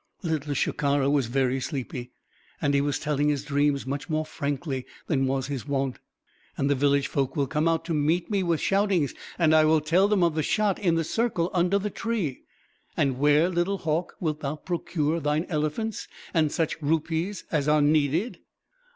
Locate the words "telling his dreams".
2.97-3.85